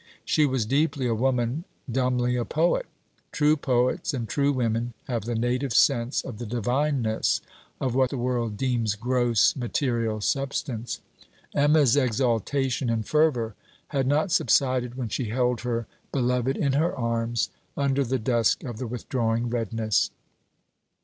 She 0.25 0.47
was 0.47 0.65
deeply 0.65 1.05
a 1.05 1.13
woman, 1.13 1.63
dumbly 1.87 2.35
a 2.35 2.43
poet. 2.43 2.87
True 3.31 3.55
poets 3.55 4.15
and 4.15 4.27
true 4.27 4.51
women 4.51 4.95
have 5.03 5.25
the 5.25 5.35
native 5.35 5.73
sense 5.75 6.23
of 6.23 6.39
the 6.39 6.45
divineness 6.47 7.39
of 7.79 7.93
what 7.93 8.09
the 8.09 8.17
world 8.17 8.57
deems 8.57 8.95
gross 8.95 9.55
material 9.55 10.19
substance. 10.19 11.01
Emma's 11.53 11.95
exaltation 11.95 12.89
in 12.89 13.03
fervour 13.03 13.53
had 13.89 14.07
not 14.07 14.31
subsided 14.31 14.95
when 14.95 15.09
she 15.09 15.25
held 15.25 15.61
her 15.61 15.85
beloved 16.11 16.57
in 16.57 16.73
her 16.73 16.95
arms 16.97 17.51
under 17.77 18.03
the 18.03 18.17
dusk 18.17 18.63
of 18.63 18.79
the 18.79 18.87
withdrawing 18.87 19.51
redness. 19.51 20.09